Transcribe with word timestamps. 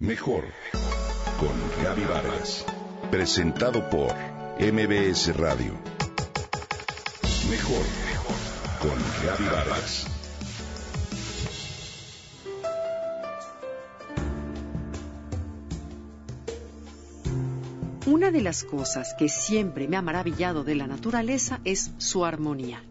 Mejor 0.00 0.44
con 1.40 1.82
Gaby 1.82 2.04
Vargas. 2.04 2.64
Presentado 3.10 3.90
por 3.90 4.14
MBS 4.60 5.36
Radio. 5.36 5.72
Mejor 7.50 7.84
con 8.80 8.96
Gaby 9.26 9.44
Vargas. 9.52 10.06
Una 18.06 18.30
de 18.30 18.40
las 18.40 18.62
cosas 18.62 19.16
que 19.18 19.28
siempre 19.28 19.88
me 19.88 19.96
ha 19.96 20.02
maravillado 20.02 20.62
de 20.62 20.76
la 20.76 20.86
naturaleza 20.86 21.58
es 21.64 21.90
su 21.98 22.24
armonía. 22.24 22.87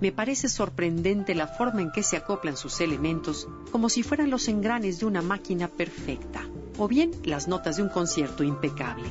Me 0.00 0.12
parece 0.12 0.48
sorprendente 0.48 1.34
la 1.34 1.46
forma 1.46 1.82
en 1.82 1.90
que 1.90 2.02
se 2.02 2.16
acoplan 2.16 2.56
sus 2.56 2.80
elementos 2.80 3.46
como 3.70 3.90
si 3.90 4.02
fueran 4.02 4.30
los 4.30 4.48
engranes 4.48 4.98
de 4.98 5.06
una 5.06 5.20
máquina 5.20 5.68
perfecta, 5.68 6.48
o 6.78 6.88
bien 6.88 7.12
las 7.22 7.48
notas 7.48 7.76
de 7.76 7.82
un 7.82 7.90
concierto 7.90 8.42
impecable. 8.42 9.08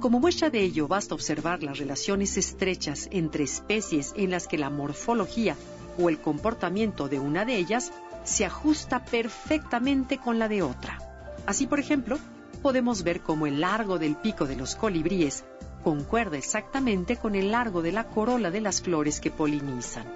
Como 0.00 0.18
muestra 0.18 0.50
de 0.50 0.60
ello, 0.60 0.88
basta 0.88 1.14
observar 1.14 1.62
las 1.62 1.78
relaciones 1.78 2.36
estrechas 2.36 3.08
entre 3.12 3.44
especies 3.44 4.12
en 4.16 4.32
las 4.32 4.48
que 4.48 4.58
la 4.58 4.70
morfología 4.70 5.56
o 5.96 6.08
el 6.08 6.20
comportamiento 6.20 7.08
de 7.08 7.20
una 7.20 7.44
de 7.44 7.56
ellas 7.56 7.92
se 8.24 8.44
ajusta 8.44 9.04
perfectamente 9.04 10.18
con 10.18 10.40
la 10.40 10.48
de 10.48 10.62
otra. 10.62 10.98
Así, 11.46 11.68
por 11.68 11.78
ejemplo, 11.78 12.18
podemos 12.62 13.04
ver 13.04 13.20
cómo 13.20 13.46
el 13.46 13.60
largo 13.60 14.00
del 14.00 14.16
pico 14.16 14.46
de 14.46 14.56
los 14.56 14.74
colibríes 14.74 15.44
concuerda 15.82 16.38
exactamente 16.38 17.16
con 17.16 17.34
el 17.34 17.50
largo 17.50 17.82
de 17.82 17.92
la 17.92 18.04
corola 18.04 18.50
de 18.50 18.60
las 18.60 18.80
flores 18.80 19.20
que 19.20 19.30
polinizan. 19.30 20.06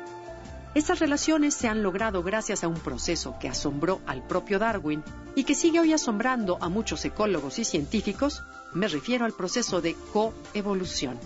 Estas 0.76 0.98
relaciones 0.98 1.54
se 1.54 1.68
han 1.68 1.82
logrado 1.82 2.22
gracias 2.22 2.62
a 2.62 2.68
un 2.68 2.78
proceso 2.78 3.36
que 3.40 3.48
asombró 3.48 4.00
al 4.06 4.26
propio 4.26 4.58
Darwin 4.58 5.02
y 5.34 5.44
que 5.44 5.54
sigue 5.54 5.80
hoy 5.80 5.94
asombrando 5.94 6.58
a 6.60 6.68
muchos 6.68 7.02
ecólogos 7.06 7.58
y 7.58 7.64
científicos, 7.64 8.42
me 8.74 8.86
refiero 8.86 9.24
al 9.24 9.32
proceso 9.32 9.80
de 9.80 9.96
coevolución. 10.12 11.18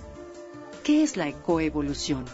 ¿Qué 0.84 1.02
es 1.02 1.16
la 1.16 1.32
coevolución? 1.32 2.26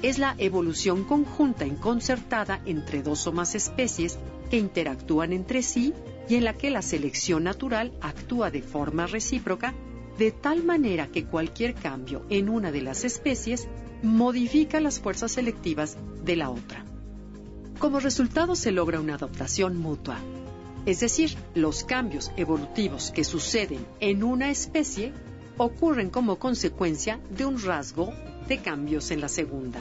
Es 0.00 0.18
la 0.18 0.34
evolución 0.38 1.04
conjunta 1.04 1.66
y 1.66 1.72
concertada 1.72 2.62
entre 2.64 3.02
dos 3.02 3.26
o 3.26 3.32
más 3.32 3.54
especies 3.54 4.18
que 4.50 4.56
interactúan 4.56 5.34
entre 5.34 5.62
sí 5.62 5.92
y 6.26 6.36
en 6.36 6.44
la 6.44 6.54
que 6.54 6.70
la 6.70 6.80
selección 6.80 7.44
natural 7.44 7.92
actúa 8.00 8.50
de 8.50 8.62
forma 8.62 9.06
recíproca 9.06 9.74
de 10.18 10.32
tal 10.32 10.64
manera 10.64 11.06
que 11.06 11.24
cualquier 11.24 11.74
cambio 11.74 12.24
en 12.28 12.48
una 12.48 12.72
de 12.72 12.82
las 12.82 13.04
especies 13.04 13.68
modifica 14.02 14.80
las 14.80 14.98
fuerzas 15.00 15.32
selectivas 15.32 15.96
de 16.24 16.36
la 16.36 16.50
otra. 16.50 16.84
Como 17.78 18.00
resultado 18.00 18.56
se 18.56 18.72
logra 18.72 19.00
una 19.00 19.14
adaptación 19.14 19.76
mutua, 19.76 20.18
es 20.86 21.00
decir, 21.00 21.36
los 21.54 21.84
cambios 21.84 22.32
evolutivos 22.36 23.12
que 23.12 23.22
suceden 23.22 23.86
en 24.00 24.24
una 24.24 24.50
especie 24.50 25.12
ocurren 25.56 26.10
como 26.10 26.38
consecuencia 26.38 27.20
de 27.30 27.44
un 27.44 27.62
rasgo 27.62 28.12
de 28.48 28.58
cambios 28.58 29.10
en 29.10 29.20
la 29.20 29.28
segunda. 29.28 29.80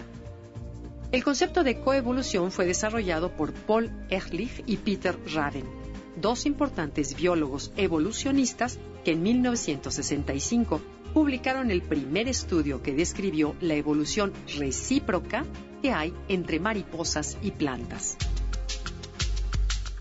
El 1.12 1.24
concepto 1.24 1.64
de 1.64 1.80
coevolución 1.80 2.52
fue 2.52 2.66
desarrollado 2.66 3.32
por 3.32 3.54
Paul 3.54 3.90
Ehrlich 4.10 4.64
y 4.66 4.78
Peter 4.78 5.18
Raven, 5.34 5.66
dos 6.22 6.46
importantes 6.46 7.16
biólogos 7.16 7.72
evolucionistas 7.78 8.80
que 9.04 9.12
en 9.12 9.24
1965 9.24 10.82
publicaron 11.14 11.72
el 11.72 11.82
primer 11.82 12.28
estudio 12.28 12.82
que 12.84 12.94
describió 12.94 13.56
la 13.62 13.76
evolución 13.76 14.34
recíproca 14.58 15.46
que 15.82 15.92
hay 15.92 16.14
entre 16.28 16.60
mariposas 16.60 17.38
y 17.42 17.52
plantas. 17.52 18.18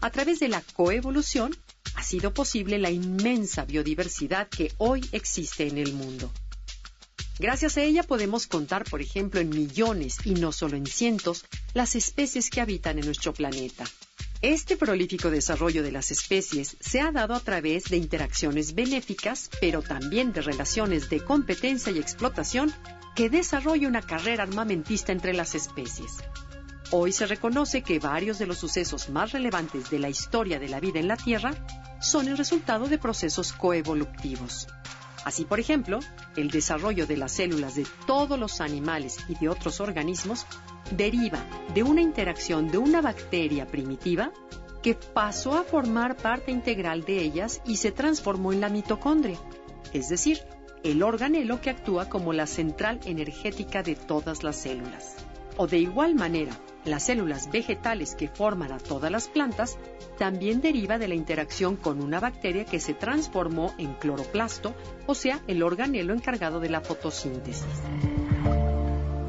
A 0.00 0.10
través 0.10 0.40
de 0.40 0.48
la 0.48 0.62
coevolución 0.74 1.56
ha 1.94 2.02
sido 2.02 2.32
posible 2.34 2.78
la 2.78 2.90
inmensa 2.90 3.64
biodiversidad 3.64 4.48
que 4.48 4.72
hoy 4.78 5.04
existe 5.12 5.66
en 5.66 5.78
el 5.78 5.92
mundo. 5.92 6.30
Gracias 7.38 7.76
a 7.76 7.82
ella 7.82 8.02
podemos 8.02 8.46
contar, 8.46 8.84
por 8.84 9.02
ejemplo, 9.02 9.40
en 9.40 9.50
millones 9.50 10.18
y 10.24 10.34
no 10.34 10.52
solo 10.52 10.76
en 10.76 10.86
cientos 10.86 11.44
las 11.74 11.94
especies 11.94 12.50
que 12.50 12.60
habitan 12.60 12.98
en 12.98 13.04
nuestro 13.04 13.34
planeta. 13.34 13.84
Este 14.42 14.76
prolífico 14.76 15.30
desarrollo 15.30 15.82
de 15.82 15.92
las 15.92 16.10
especies 16.10 16.76
se 16.80 17.00
ha 17.00 17.10
dado 17.10 17.34
a 17.34 17.40
través 17.40 17.84
de 17.84 17.96
interacciones 17.96 18.74
benéficas, 18.74 19.48
pero 19.60 19.80
también 19.80 20.32
de 20.32 20.42
relaciones 20.42 21.08
de 21.08 21.24
competencia 21.24 21.90
y 21.90 21.98
explotación 21.98 22.72
que 23.14 23.30
desarrolla 23.30 23.88
una 23.88 24.02
carrera 24.02 24.42
armamentista 24.42 25.12
entre 25.12 25.32
las 25.32 25.54
especies. 25.54 26.18
Hoy 26.90 27.12
se 27.12 27.26
reconoce 27.26 27.82
que 27.82 27.98
varios 27.98 28.38
de 28.38 28.46
los 28.46 28.58
sucesos 28.58 29.08
más 29.08 29.32
relevantes 29.32 29.88
de 29.90 29.98
la 29.98 30.10
historia 30.10 30.58
de 30.58 30.68
la 30.68 30.80
vida 30.80 31.00
en 31.00 31.08
la 31.08 31.16
Tierra 31.16 31.54
son 32.00 32.28
el 32.28 32.36
resultado 32.36 32.88
de 32.88 32.98
procesos 32.98 33.54
coevolutivos. 33.54 34.68
Así, 35.26 35.44
por 35.44 35.58
ejemplo, 35.58 35.98
el 36.36 36.52
desarrollo 36.52 37.04
de 37.04 37.16
las 37.16 37.32
células 37.32 37.74
de 37.74 37.84
todos 38.06 38.38
los 38.38 38.60
animales 38.60 39.18
y 39.28 39.34
de 39.34 39.48
otros 39.48 39.80
organismos 39.80 40.46
deriva 40.92 41.44
de 41.74 41.82
una 41.82 42.00
interacción 42.00 42.68
de 42.70 42.78
una 42.78 43.00
bacteria 43.00 43.66
primitiva 43.66 44.30
que 44.84 44.94
pasó 44.94 45.58
a 45.58 45.64
formar 45.64 46.16
parte 46.16 46.52
integral 46.52 47.04
de 47.04 47.18
ellas 47.22 47.60
y 47.66 47.78
se 47.78 47.90
transformó 47.90 48.52
en 48.52 48.60
la 48.60 48.68
mitocondria, 48.68 49.36
es 49.92 50.10
decir, 50.10 50.38
el 50.84 51.02
organelo 51.02 51.60
que 51.60 51.70
actúa 51.70 52.08
como 52.08 52.32
la 52.32 52.46
central 52.46 53.00
energética 53.04 53.82
de 53.82 53.96
todas 53.96 54.44
las 54.44 54.54
células. 54.54 55.16
O 55.56 55.66
de 55.66 55.78
igual 55.78 56.14
manera, 56.14 56.52
las 56.84 57.04
células 57.04 57.50
vegetales 57.50 58.14
que 58.14 58.28
forman 58.28 58.72
a 58.72 58.78
todas 58.78 59.10
las 59.10 59.28
plantas 59.28 59.78
también 60.18 60.60
deriva 60.60 60.98
de 60.98 61.08
la 61.08 61.14
interacción 61.14 61.76
con 61.76 62.02
una 62.02 62.20
bacteria 62.20 62.64
que 62.64 62.78
se 62.78 62.94
transformó 62.94 63.74
en 63.78 63.94
cloroplasto, 63.94 64.74
o 65.06 65.14
sea, 65.14 65.40
el 65.46 65.62
organelo 65.62 66.14
encargado 66.14 66.60
de 66.60 66.68
la 66.68 66.80
fotosíntesis. 66.80 67.64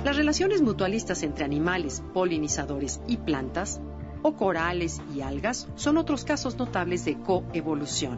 Las 0.03 0.15
relaciones 0.15 0.61
mutualistas 0.61 1.23
entre 1.23 1.45
animales, 1.45 2.03
polinizadores 2.13 3.01
y 3.07 3.17
plantas, 3.17 3.81
o 4.21 4.35
corales 4.35 5.01
y 5.15 5.21
algas, 5.21 5.67
son 5.75 5.97
otros 5.97 6.25
casos 6.25 6.57
notables 6.57 7.05
de 7.05 7.17
coevolución. 7.19 8.17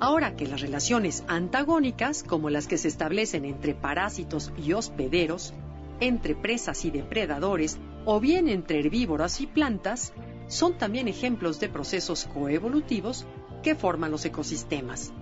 Ahora 0.00 0.36
que 0.36 0.46
las 0.46 0.60
relaciones 0.60 1.24
antagónicas, 1.26 2.22
como 2.22 2.50
las 2.50 2.68
que 2.68 2.78
se 2.78 2.88
establecen 2.88 3.44
entre 3.44 3.74
parásitos 3.74 4.52
y 4.56 4.72
hospederos, 4.72 5.54
entre 6.00 6.34
presas 6.34 6.84
y 6.84 6.90
depredadores, 6.90 7.78
o 8.04 8.20
bien 8.20 8.48
entre 8.48 8.80
herbívoras 8.80 9.40
y 9.40 9.46
plantas, 9.46 10.12
son 10.46 10.78
también 10.78 11.08
ejemplos 11.08 11.60
de 11.60 11.68
procesos 11.68 12.24
coevolutivos 12.24 13.26
que 13.62 13.74
forman 13.74 14.10
los 14.10 14.24
ecosistemas. 14.24 15.12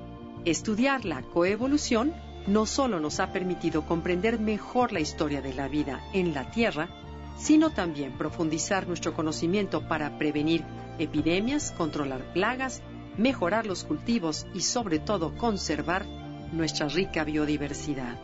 Estudiar 0.45 1.05
la 1.05 1.23
coevolución 1.23 2.15
no 2.47 2.67
solo 2.67 3.01
nos 3.01 3.19
ha 3.19 3.33
permitido 3.33 3.85
comprender 3.87 4.39
mejor 4.39 4.93
la 4.93 5.01
historia 5.01 5.43
de 5.43 5.53
la 5.53 5.67
vida 5.69 6.01
en 6.13 6.33
la 6.33 6.51
Tierra, 6.51 6.89
sino 7.37 7.71
también 7.71 8.13
profundizar 8.13 8.87
nuestro 8.87 9.15
conocimiento 9.15 9.89
para 9.89 10.17
prevenir 10.19 10.65
epidemias, 10.99 11.73
controlar 11.73 12.33
plagas, 12.33 12.83
mejorar 13.19 13.67
los 13.67 13.85
cultivos 13.85 14.47
y 14.55 14.61
sobre 14.61 14.99
todo 14.99 15.37
conservar 15.37 16.07
nuestra 16.53 16.89
rica 16.89 17.25
biodiversidad. 17.25 18.17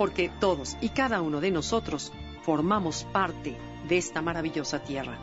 Porque 0.00 0.30
todos 0.40 0.78
y 0.80 0.88
cada 0.88 1.20
uno 1.20 1.42
de 1.42 1.50
nosotros 1.50 2.10
formamos 2.42 3.06
parte 3.12 3.54
de 3.86 3.98
esta 3.98 4.22
maravillosa 4.22 4.82
tierra. 4.82 5.18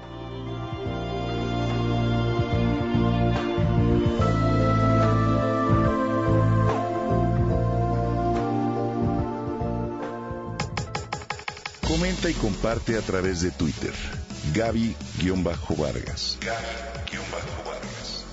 Comenta 11.88 12.30
y 12.30 12.36
comparte 12.36 13.00
a 13.00 13.02
través 13.02 13.42
de 13.42 13.50
Twitter. 13.50 13.96
Gaby-Vargas. 14.54 16.38
Gaby-Vargas. 16.40 18.26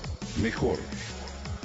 Mejor 0.43 0.77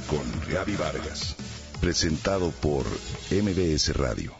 con 0.08 0.22
Gaby 0.50 0.76
Vargas. 0.76 1.36
Presentado 1.82 2.50
por 2.50 2.86
MBS 3.30 3.94
Radio. 3.94 4.39